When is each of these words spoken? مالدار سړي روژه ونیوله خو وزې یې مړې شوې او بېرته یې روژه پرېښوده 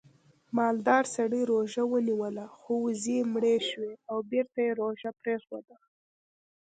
مالدار 0.57 1.03
سړي 1.15 1.41
روژه 1.51 1.83
ونیوله 1.87 2.45
خو 2.59 2.71
وزې 2.85 3.15
یې 3.21 3.29
مړې 3.33 3.55
شوې 3.69 3.93
او 4.11 4.17
بېرته 4.29 4.59
یې 4.65 4.71
روژه 4.81 5.11
پرېښوده 5.21 5.75